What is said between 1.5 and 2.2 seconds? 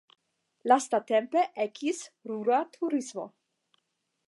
ekis